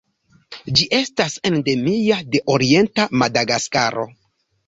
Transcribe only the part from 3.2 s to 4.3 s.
Madagaskaro.